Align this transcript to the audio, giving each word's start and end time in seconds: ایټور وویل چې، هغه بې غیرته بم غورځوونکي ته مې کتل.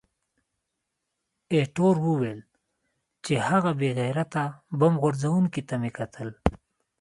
ایټور 1.53 1.95
وویل 2.05 2.39
چې، 3.23 3.33
هغه 3.47 3.71
بې 3.79 3.89
غیرته 3.99 4.43
بم 4.79 4.93
غورځوونکي 5.01 5.61
ته 5.67 5.75
مې 5.81 5.91
کتل. 5.97 6.29